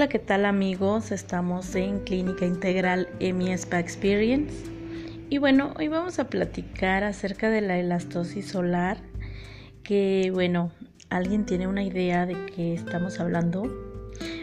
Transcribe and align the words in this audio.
Hola, 0.00 0.08
¿qué 0.08 0.18
tal 0.18 0.46
amigos? 0.46 1.12
Estamos 1.12 1.74
en 1.74 2.00
Clínica 2.00 2.46
Integral 2.46 3.06
EMI 3.20 3.52
Spa 3.52 3.80
Experience. 3.80 4.64
Y 5.28 5.36
bueno, 5.36 5.74
hoy 5.78 5.88
vamos 5.88 6.18
a 6.18 6.30
platicar 6.30 7.04
acerca 7.04 7.50
de 7.50 7.60
la 7.60 7.78
elastosis 7.78 8.48
solar, 8.48 8.96
que 9.82 10.30
bueno, 10.32 10.72
¿alguien 11.10 11.44
tiene 11.44 11.66
una 11.66 11.82
idea 11.82 12.24
de 12.24 12.46
qué 12.46 12.72
estamos 12.72 13.20
hablando? 13.20 13.64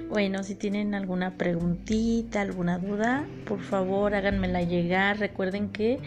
Bueno, 0.09 0.43
si 0.43 0.53
tienen 0.53 0.93
alguna 0.93 1.39
preguntita, 1.39 2.41
alguna 2.41 2.77
duda, 2.77 3.25
por 3.47 3.61
favor 3.61 4.13
háganmela 4.13 4.61
llegar. 4.61 5.17
Recuerden 5.17 5.71
que 5.71 5.99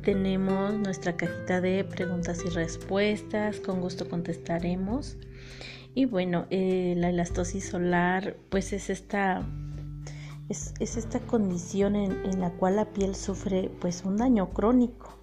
tenemos 0.00 0.72
nuestra 0.72 1.18
cajita 1.18 1.60
de 1.60 1.84
preguntas 1.84 2.42
y 2.46 2.48
respuestas, 2.48 3.60
con 3.60 3.82
gusto 3.82 4.08
contestaremos. 4.08 5.18
Y 5.96 6.04
bueno, 6.04 6.44
eh, 6.50 6.92
la 6.98 7.08
elastosis 7.08 7.70
solar 7.70 8.36
pues 8.50 8.74
es 8.74 8.90
esta, 8.90 9.42
es, 10.50 10.74
esta 10.78 11.20
condición 11.20 11.96
en, 11.96 12.38
la 12.38 12.50
cual 12.50 12.76
la 12.76 12.92
piel 12.92 13.14
sufre 13.14 13.70
pues 13.80 14.04
un 14.04 14.18
daño 14.18 14.50
crónico. 14.50 15.16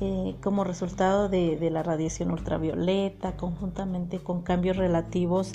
Eh, 0.00 0.36
como 0.40 0.62
resultado 0.62 1.28
de, 1.28 1.56
de, 1.56 1.70
la 1.70 1.82
radiación 1.82 2.30
ultravioleta, 2.30 3.36
conjuntamente 3.36 4.20
con 4.20 4.42
cambios 4.42 4.76
relativos 4.76 5.52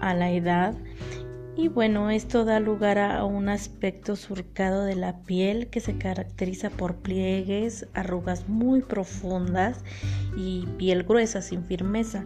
a 0.00 0.14
la 0.14 0.30
edad 0.30 0.74
y 1.58 1.66
bueno, 1.66 2.08
esto 2.08 2.44
da 2.44 2.60
lugar 2.60 2.98
a 2.98 3.24
un 3.24 3.48
aspecto 3.48 4.14
surcado 4.14 4.84
de 4.84 4.94
la 4.94 5.24
piel 5.24 5.68
que 5.70 5.80
se 5.80 5.98
caracteriza 5.98 6.70
por 6.70 6.96
pliegues, 6.96 7.88
arrugas 7.94 8.48
muy 8.48 8.80
profundas 8.80 9.84
y 10.36 10.66
piel 10.78 11.02
gruesa 11.02 11.42
sin 11.42 11.64
firmeza 11.64 12.24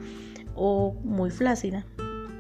o 0.55 0.95
muy 1.05 1.31
flácida. 1.31 1.87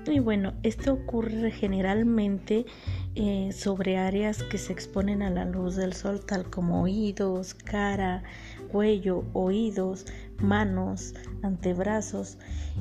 Y 0.06 0.18
bueno, 0.18 0.54
esto 0.64 0.94
ocurre 0.94 1.52
generalmente 1.52 2.66
eh, 3.14 3.50
sobre 3.52 3.98
áreas 3.98 4.42
que 4.42 4.58
se 4.58 4.72
exponen 4.72 5.22
a 5.22 5.30
la 5.30 5.44
luz 5.44 5.76
del 5.76 5.92
sol, 5.92 6.24
tal 6.26 6.50
como 6.50 6.82
oídos, 6.82 7.54
cara, 7.54 8.24
cuello, 8.72 9.24
oídos, 9.32 10.06
manos, 10.40 11.14
antebrazos. 11.42 12.38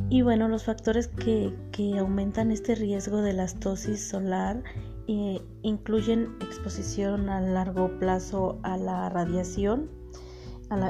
Y 0.10 0.24
bueno, 0.24 0.48
los 0.48 0.64
factores 0.64 1.10
que, 1.10 1.54
aumentan 2.00 2.52
este 2.52 2.76
riesgo 2.76 3.22
de 3.22 3.32
elastosis 3.32 4.08
solar 4.08 4.64
eh, 5.08 5.42
incluyen 5.62 6.36
exposición 6.42 7.30
a 7.30 7.40
largo 7.42 8.00
plazo 8.00 8.60
a 8.64 8.78
la 8.78 9.10
radiación, 9.10 9.92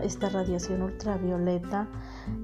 esta 0.04 0.30
radiación 0.30 0.84
ultravioleta 0.84 1.88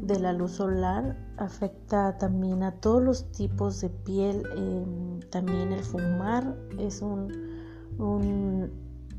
de 0.02 0.20
la 0.20 0.34
luz 0.34 0.54
solar, 0.54 1.16
afecta 1.38 2.18
también 2.18 2.64
a 2.64 2.72
todos 2.72 3.02
los 3.02 3.32
tipos 3.32 3.80
de 3.82 3.90
piel, 3.90 4.44
em, 4.56 5.20
también 5.30 5.72
el 5.72 5.84
fumar 5.84 6.56
es 6.80 7.02
un, 7.02 7.32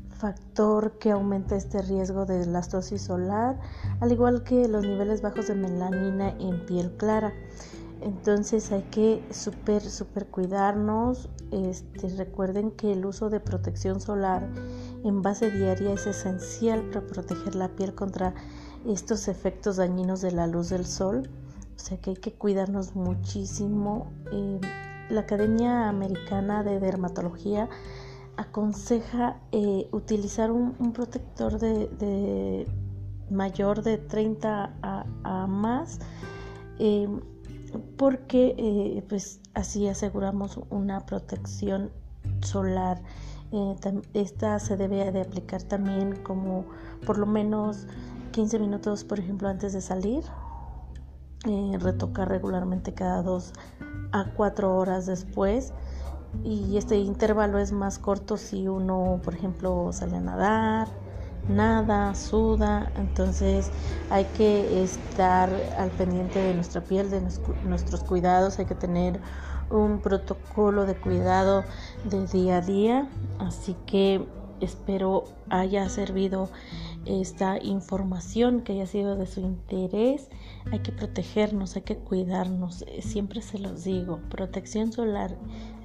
factor 0.09 0.99
que 0.99 1.11
aumenta 1.11 1.55
este 1.55 1.81
riesgo 1.81 2.25
de 2.25 2.43
elastosis 2.43 3.03
solar, 3.03 3.57
al 4.01 4.11
igual 4.11 4.43
que 4.43 4.67
los 4.67 4.83
niveles 4.83 5.21
bajos 5.21 5.47
de 5.47 5.55
melanina 5.55 6.35
en 6.39 6.65
piel 6.65 6.91
clara. 6.97 7.31
Entonces 8.01 8.71
hay 8.71 8.83
que 8.83 9.23
super, 9.31 9.81
super 9.81 10.27
cuidarnos. 10.27 11.29
Este, 11.51 12.09
recuerden 12.09 12.71
que 12.71 12.93
el 12.93 13.05
uso 13.05 13.29
de 13.29 13.39
protección 13.39 13.99
solar 13.99 14.47
en 15.03 15.21
base 15.21 15.51
diaria 15.51 15.93
es 15.93 16.07
esencial 16.07 16.83
para 16.89 17.05
proteger 17.07 17.55
la 17.55 17.69
piel 17.69 17.95
contra 17.95 18.33
estos 18.87 19.27
efectos 19.27 19.77
dañinos 19.77 20.21
de 20.21 20.31
la 20.31 20.47
luz 20.47 20.69
del 20.69 20.85
sol. 20.85 21.29
O 21.75 21.79
sea 21.79 21.97
que 21.97 22.11
hay 22.11 22.15
que 22.17 22.33
cuidarnos 22.33 22.95
muchísimo. 22.95 24.11
Eh, 24.31 24.59
la 25.09 25.21
Academia 25.21 25.89
Americana 25.89 26.63
de 26.63 26.79
Dermatología 26.79 27.67
aconseja 28.37 29.37
eh, 29.51 29.89
utilizar 29.91 30.51
un, 30.51 30.93
protector 30.93 31.59
de, 31.59 32.67
mayor 33.29 33.83
de 33.83 33.97
30 33.97 34.73
a, 34.81 35.47
más 35.47 35.99
eh, 36.79 37.07
porque 37.97 38.55
eh, 38.57 39.03
pues 39.07 39.41
así 39.53 39.87
aseguramos 39.87 40.59
una 40.69 41.05
protección 41.05 41.91
solar 42.41 43.01
esta 44.13 44.59
se 44.59 44.77
debe 44.77 45.11
de 45.11 45.21
aplicar 45.21 45.63
también 45.63 46.15
como 46.17 46.65
por 47.05 47.17
lo 47.17 47.25
menos 47.25 47.87
15 48.31 48.59
minutos 48.59 49.03
por 49.03 49.19
ejemplo 49.19 49.47
antes 49.47 49.73
de 49.73 49.81
salir 49.81 50.23
retocar 51.79 52.29
regularmente 52.29 52.93
cada 52.93 53.23
2 53.23 53.53
a 54.11 54.25
4 54.35 54.75
horas 54.75 55.05
después. 55.05 55.73
Y 56.43 56.77
este 56.77 56.97
intervalo 56.97 57.57
es 57.57 57.71
más 57.71 57.97
corto 57.97 58.37
si 58.37 58.67
uno, 58.67 59.19
por 59.23 59.33
ejemplo, 59.33 59.91
sale 59.91 60.17
a 60.17 60.19
nadar, 60.19 60.87
nada, 61.47 62.13
suda, 62.15 62.91
entonces 62.95 63.71
hay 64.09 64.25
que 64.25 64.83
estar 64.83 65.49
al 65.77 65.89
pendiente 65.91 66.39
de 66.39 66.53
nuestra 66.53 66.81
piel, 66.81 67.09
de 67.09 67.21
nuestros 67.63 68.03
cuidados, 68.03 68.59
hay 68.59 68.65
que 68.65 68.75
tener 68.75 69.19
un 69.69 69.99
protocolo 70.01 70.85
de 70.85 70.95
cuidado 70.95 71.63
de 72.05 72.25
día 72.27 72.57
a 72.57 72.61
día, 72.61 73.09
así 73.39 73.75
que 73.85 74.27
espero 74.61 75.25
haya 75.49 75.87
servido 75.89 76.49
esta 77.05 77.57
información 77.63 78.61
que 78.61 78.73
haya 78.73 78.87
sido 78.87 79.15
de 79.15 79.25
su 79.25 79.39
interés. 79.41 80.29
Hay 80.71 80.79
que 80.79 80.91
protegernos, 80.91 81.75
hay 81.75 81.83
que 81.83 81.97
cuidarnos. 81.97 82.83
Eh, 82.83 83.01
siempre 83.01 83.41
se 83.41 83.57
los 83.59 83.83
digo, 83.83 84.19
protección 84.29 84.91
solar 84.91 85.35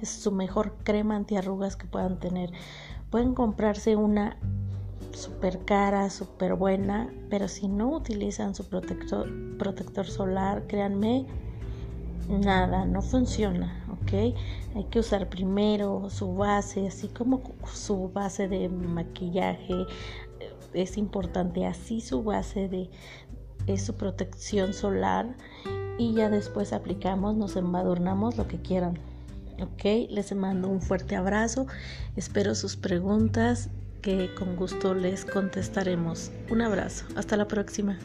es 0.01 0.09
su 0.09 0.31
mejor 0.31 0.75
crema 0.83 1.15
antiarrugas 1.15 1.75
que 1.75 1.87
puedan 1.87 2.19
tener. 2.19 2.51
Pueden 3.09 3.33
comprarse 3.33 3.95
una 3.95 4.37
super 5.15 5.63
cara, 5.65 6.09
super 6.09 6.55
buena, 6.55 7.11
pero 7.29 7.47
si 7.47 7.67
no 7.67 7.89
utilizan 7.89 8.53
su 8.53 8.65
protector, 8.65 9.29
protector 9.57 10.05
solar, 10.05 10.67
créanme, 10.67 11.25
nada, 12.29 12.85
no 12.85 13.01
funciona, 13.01 13.85
¿ok? 13.91 14.35
Hay 14.75 14.83
que 14.89 14.99
usar 14.99 15.29
primero 15.29 16.09
su 16.09 16.35
base, 16.35 16.87
así 16.87 17.07
como 17.07 17.41
su 17.71 18.11
base 18.11 18.47
de 18.47 18.69
maquillaje, 18.69 19.85
es 20.73 20.97
importante 20.97 21.65
así 21.65 22.01
su 22.01 22.23
base 22.23 22.67
de 22.67 23.77
su 23.77 23.95
protección 23.95 24.73
solar 24.73 25.35
y 25.97 26.13
ya 26.13 26.29
después 26.29 26.73
aplicamos, 26.73 27.35
nos 27.35 27.55
embadurnamos 27.55 28.37
lo 28.37 28.47
que 28.47 28.61
quieran. 28.61 28.99
Ok, 29.61 30.09
les 30.09 30.35
mando 30.35 30.67
un 30.67 30.81
fuerte 30.81 31.15
abrazo, 31.15 31.65
espero 32.17 32.55
sus 32.55 32.75
preguntas 32.75 33.69
que 34.05 34.29
con 34.35 34.55
gusto 34.55 34.93
les 34.93 35.25
contestaremos. 35.25 36.31
Un 36.51 36.61
abrazo, 36.61 37.07
hasta 37.15 37.37
la 37.37 37.47
próxima. 37.47 37.97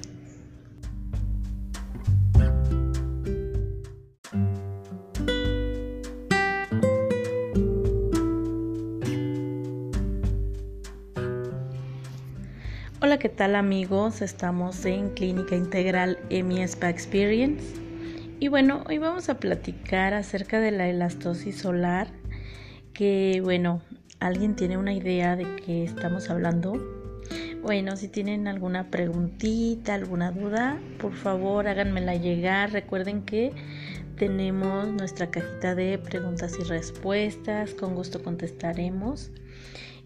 Hola, 13.02 13.18
¿qué 13.18 13.28
tal 13.28 13.54
amigos? 13.54 14.22
Estamos 14.22 14.86
en 14.86 15.10
Clínica 15.10 15.54
Integral 15.54 16.18
EMI 16.30 16.62
Spa 16.62 16.88
Experience. 16.88 17.74
Y 18.38 18.48
bueno, 18.48 18.84
hoy 18.88 18.96
vamos 18.96 19.28
a 19.28 19.38
platicar 19.38 20.14
acerca 20.14 20.60
de 20.60 20.70
la 20.70 20.88
elastosis 20.88 21.58
solar, 21.58 22.08
que 22.94 23.42
bueno, 23.44 23.82
¿alguien 24.20 24.54
tiene 24.54 24.78
una 24.78 24.92
idea 24.92 25.36
de 25.36 25.56
qué 25.56 25.84
estamos 25.84 26.30
hablando? 26.30 26.74
Bueno, 27.62 27.96
si 27.96 28.08
tienen 28.08 28.48
alguna 28.48 28.90
preguntita, 28.90 29.94
alguna 29.94 30.30
duda, 30.30 30.80
por 30.98 31.12
favor 31.12 31.68
háganmela 31.68 32.14
llegar. 32.14 32.72
Recuerden 32.72 33.22
que 33.22 33.52
tenemos 34.16 34.88
nuestra 34.88 35.30
cajita 35.30 35.74
de 35.74 35.98
preguntas 35.98 36.56
y 36.58 36.62
respuestas, 36.64 37.74
con 37.74 37.94
gusto 37.94 38.22
contestaremos. 38.22 39.30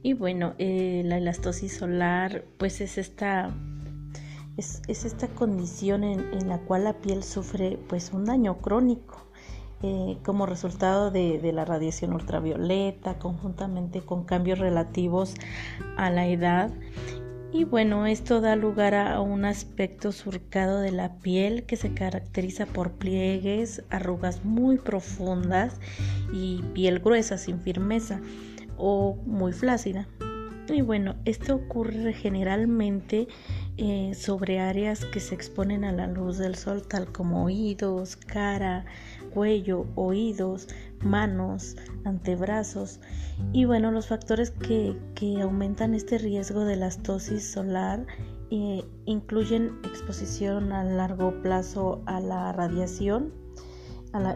Y 0.03 0.13
bueno, 0.13 0.55
eh, 0.59 1.03
la 1.05 1.17
elastosis 1.17 1.77
solar 1.77 2.45
pues 2.59 2.81
es 2.81 2.99
esta, 2.99 3.55
es, 4.57 4.83
esta 4.87 5.29
condición 5.29 6.05
en, 6.05 6.49
la 6.49 6.59
cual 6.59 6.85
la 6.85 7.01
piel 7.01 7.23
sufre 7.23 7.79
pues 7.89 8.13
un 8.13 8.25
daño 8.25 8.59
crónico. 8.59 9.27
Eh, 9.87 10.17
como 10.25 10.47
resultado 10.47 11.11
de, 11.11 11.39
de, 11.39 11.53
la 11.53 11.67
radiación 11.67 12.15
ultravioleta, 12.15 13.19
conjuntamente 13.19 14.01
con 14.01 14.25
cambios 14.25 14.59
relativos 14.59 15.35
a 15.99 16.09
la 16.09 16.27
edad. 16.27 16.71
Y 17.53 17.65
bueno, 17.65 18.07
esto 18.07 18.41
da 18.41 18.57
lugar 18.57 18.95
a 18.95 19.21
un 19.21 19.45
aspecto 19.45 20.11
surcado 20.11 20.81
de 20.81 20.91
la 20.91 21.19
piel 21.19 21.65
que 21.67 21.77
se 21.77 21.93
caracteriza 21.93 22.65
por 22.65 22.93
pliegues, 22.93 23.85
arrugas 23.91 24.43
muy 24.43 24.79
profundas 24.79 25.79
y 26.33 26.63
piel 26.73 27.01
gruesa 27.01 27.37
sin 27.37 27.61
firmeza 27.61 28.23
o 28.79 29.19
muy 29.27 29.53
flácida. 29.53 30.09
Y 30.69 30.81
bueno, 30.81 31.17
esto 31.27 31.57
ocurre 31.57 32.15
generalmente 32.15 33.29
eh, 33.77 34.13
sobre 34.15 34.61
áreas 34.61 35.05
que 35.05 35.21
se 35.21 35.35
exponen 35.35 35.85
a 35.85 35.93
la 35.93 36.07
luz 36.07 36.39
del 36.39 36.55
sol, 36.55 36.87
tal 36.89 37.13
como 37.13 37.45
oídos, 37.45 38.17
cara, 38.17 38.87
cuello, 39.35 39.87
oídos, 39.95 40.69
manos, 41.01 41.77
antebrazos. 42.05 43.01
Y 43.53 43.67
bueno, 43.67 43.91
los 43.91 44.07
factores 44.07 44.53
que, 44.53 44.97
aumentan 45.43 45.95
este 45.95 46.19
riesgo 46.19 46.65
de 46.65 46.77
la 46.77 46.87
astosis 46.87 47.51
solar 47.51 48.07
eh, 48.51 48.85
incluyen 49.05 49.79
exposición 49.85 50.73
a 50.73 50.85
largo 50.85 51.43
plazo 51.43 52.03
a 52.07 52.21
la 52.21 52.53
radiación, 52.53 53.35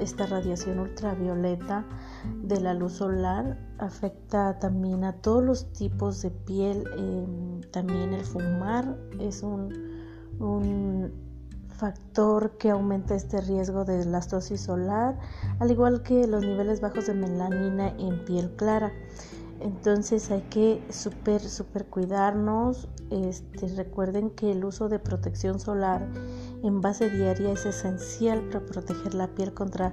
esta 0.00 0.26
radiación 0.26 0.80
ultravioleta 0.80 1.84
de 2.42 2.60
la 2.60 2.75
luz 2.75 2.94
solar 2.94 3.56
afecta 3.78 4.58
también 4.58 5.04
a 5.04 5.12
todos 5.12 5.42
los 5.44 5.72
tipos 5.72 6.20
de 6.22 6.30
piel. 6.30 6.84
Em, 6.96 7.60
también 7.70 8.12
el 8.12 8.25
fumar 8.25 8.98
es 9.20 9.42
un, 9.42 9.72
factor 11.69 12.58
que 12.58 12.70
aumenta 12.70 13.14
este 13.14 13.40
riesgo 13.40 13.84
de 13.84 14.02
elastosis 14.02 14.62
solar, 14.62 15.16
al 15.60 15.70
igual 15.70 16.02
que 16.02 16.26
los 16.26 16.42
niveles 16.42 16.80
bajos 16.80 17.06
de 17.06 17.14
melanina 17.14 17.94
en 17.98 18.25
piel 18.25 18.50
clara. 18.56 18.92
Entonces 19.60 20.31
hay 20.31 20.43
que 20.43 20.82
super, 20.90 21.40
super 21.40 21.87
cuidarnos. 21.87 22.88
Este, 23.10 23.69
recuerden 23.69 24.31
que 24.31 24.52
el 24.52 24.64
uso 24.64 24.88
de 24.88 24.99
protección 24.99 25.58
solar 25.58 26.06
en 26.62 26.81
base 26.81 27.10
diaria 27.10 27.52
es 27.52 27.66
esencial 27.66 28.43
para 28.49 28.64
proteger 28.66 29.14
la 29.14 29.28
piel 29.28 29.55
contra 29.55 29.93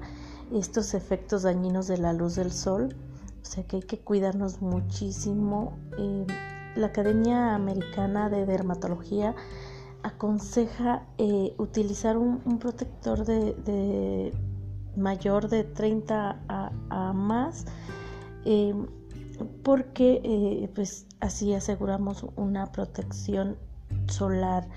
estos 0.54 0.94
efectos 0.94 1.44
dañinos 1.44 1.88
de 1.88 1.98
la 1.98 2.14
luz 2.14 2.36
del 2.36 2.52
sol. 2.52 2.96
O 3.42 3.46
sea 3.46 3.64
que 3.64 3.78
hay 3.78 3.84
que 3.84 4.00
cuidarnos 4.00 4.62
muchísimo. 4.62 5.78
Eh, 5.98 6.26
la 6.76 6.88
Academia 6.88 7.56
Americana 7.56 8.30
de 8.30 8.46
Dermatología 8.46 9.36
aconseja 10.04 11.04
eh, 11.18 11.56
utilizar 11.58 12.18
un, 12.18 12.60
protector 12.60 13.26
de, 13.26 14.32
mayor 14.96 15.50
de 15.50 15.64
30 15.64 16.40
a, 16.48 17.14
más 17.14 17.66
eh, 18.46 18.76
porque 19.64 20.70
pues 20.76 21.08
así 21.20 21.54
aseguramos 21.54 22.26
una 22.36 22.72
protección 22.72 23.58
solar 24.08 24.68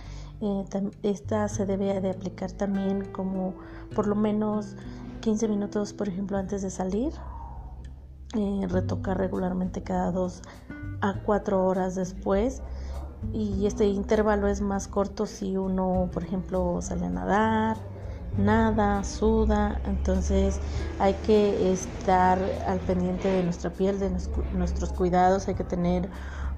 esta 1.03 1.49
se 1.49 1.67
debe 1.67 2.01
de 2.01 2.11
aplicar 2.11 2.53
también 2.53 3.07
como 3.07 3.55
por 3.95 4.07
lo 4.07 4.15
menos 4.15 4.77
15 5.21 5.49
minutos, 5.49 5.93
por 5.93 6.09
ejemplo, 6.09 6.39
antes 6.39 6.63
de 6.63 6.71
salir. 6.71 7.13
Eh, 8.37 8.67
retocar 8.69 9.19
regularmente 9.19 9.83
cada 9.83 10.13
2 10.13 10.43
a 11.01 11.15
4 11.25 11.65
horas 11.65 11.97
después. 11.97 12.63
Y 13.33 13.67
este 13.67 13.87
intervalo 13.87 14.47
es 14.47 14.61
más 14.61 14.87
corto 14.87 15.27
si 15.27 15.57
uno, 15.57 16.09
por 16.13 16.23
ejemplo, 16.23 16.81
sale 16.83 17.07
a 17.07 17.11
nadar, 17.11 17.77
nada, 18.39 19.05
suda. 19.05 19.81
Entonces 19.85 20.61
hay 20.99 21.15
que 21.27 21.73
estar 21.73 22.39
al 22.67 22.79
pendiente 22.81 23.29
de 23.29 23.43
nuestra 23.43 23.71
piel, 23.71 23.99
de 23.99 24.11
nuestros 24.55 24.93
cuidados. 24.93 25.49
Hay 25.49 25.55
que 25.55 25.65
tener 25.65 26.09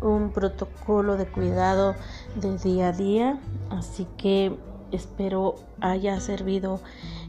un 0.01 0.31
protocolo 0.31 1.17
de 1.17 1.27
cuidado 1.27 1.95
de 2.37 2.57
día 2.59 2.89
a 2.89 2.93
día. 2.93 3.41
Así 3.71 4.07
que 4.17 4.57
espero 4.93 5.57
haya 5.81 6.19
servido 6.21 6.81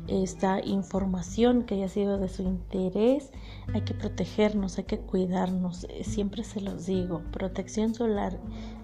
esta 0.08 0.60
información 0.66 1.64
que 1.64 1.76
haya 1.76 1.90
sido 1.90 2.18
de 2.18 2.28
su 2.28 2.44
interés. 2.44 3.32
Hay 3.74 3.82
que 3.82 3.94
protegernos, 3.94 4.78
hay 4.78 4.86
que 4.86 5.00
cuidarnos. 5.00 5.86
Eh, 5.86 6.04
siempre 6.04 6.44
se 6.44 6.62
los 6.62 6.86
digo, 6.86 7.22
protección 7.32 7.94
solar 7.94 8.38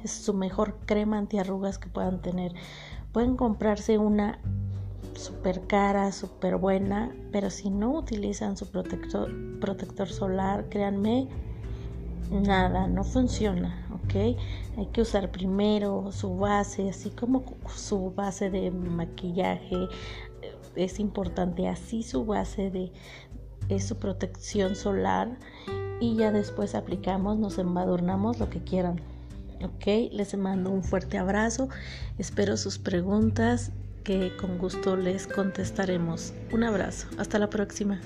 es 0.03 0.11
su 0.11 0.33
mejor 0.33 0.77
crema 0.85 1.17
antiarrugas 1.17 1.77
que 1.77 1.89
puedan 1.89 2.21
tener. 2.21 2.53
Pueden 3.11 3.35
comprarse 3.35 3.97
una 3.97 4.39
super 5.17 5.65
cara, 5.67 6.11
super 6.11 6.57
buena, 6.57 7.13
pero 7.31 7.49
si 7.49 7.69
no 7.69 7.91
utilizan 7.91 8.55
su 8.55 8.67
protector, 8.67 9.33
protector 9.59 10.07
solar, 10.07 10.69
créanme, 10.69 11.27
nada, 12.31 12.87
no 12.87 13.03
funciona, 13.03 13.87
¿ok? 13.93 14.37
Hay 14.77 14.85
que 14.93 15.01
usar 15.01 15.31
primero 15.31 16.11
su 16.11 16.37
base, 16.37 16.89
así 16.89 17.09
como 17.09 17.43
su 17.75 18.11
base 18.13 18.49
de 18.49 18.71
maquillaje, 18.71 19.87
es 20.75 20.99
importante 20.99 21.67
así 21.67 22.03
su 22.03 22.25
base 22.25 22.69
de 23.67 23.79
su 23.79 23.97
protección 23.97 24.75
solar 24.75 25.37
y 25.99 26.15
ya 26.15 26.31
después 26.31 26.75
aplicamos, 26.75 27.37
nos 27.37 27.57
embadurnamos 27.57 28.39
lo 28.39 28.49
que 28.49 28.63
quieran. 28.63 29.01
Ok, 29.63 30.11
les 30.11 30.37
mando 30.37 30.69
un 30.69 30.83
fuerte 30.83 31.17
abrazo, 31.17 31.67
espero 32.19 32.57
sus 32.57 32.77
preguntas 32.77 33.71
que 34.07 34.31
con 34.38 34.57
gusto 34.57 34.95
les 34.95 35.27
contestaremos. 35.27 36.33
Un 36.54 36.63
abrazo, 36.63 37.09
hasta 37.18 37.39
la 37.39 37.50
próxima. 37.50 38.00